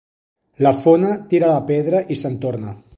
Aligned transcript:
La 0.65 0.71
fona 0.85 1.11
tira 1.35 1.53
la 1.55 1.63
pedra 1.71 2.05
i 2.17 2.21
se'n 2.25 2.45
torna. 2.47 2.79